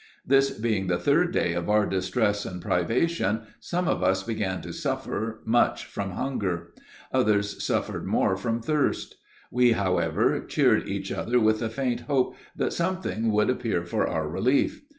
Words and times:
This 0.25 0.49
being 0.49 0.87
the 0.87 0.97
third 0.97 1.31
day 1.31 1.53
of 1.53 1.69
our 1.69 1.85
distress 1.85 2.43
and 2.43 2.59
privation, 2.59 3.41
some 3.59 3.87
of 3.87 4.01
us 4.01 4.23
began 4.23 4.59
to 4.61 4.73
suffer 4.73 5.41
much 5.45 5.85
from 5.85 6.13
hunger. 6.13 6.73
Others 7.13 7.63
suffered 7.63 8.07
more 8.07 8.35
from 8.35 8.61
thirst. 8.61 9.17
We, 9.51 9.73
however, 9.73 10.43
cheered 10.43 10.87
each 10.87 11.11
other 11.11 11.39
with 11.39 11.59
the 11.59 11.69
faint 11.69 11.99
hope 12.09 12.35
that 12.55 12.73
some 12.73 12.99
thing 12.99 13.31
would 13.31 13.51
appear 13.51 13.83
for 13.85 14.07
our 14.07 14.27
relief. 14.27 14.81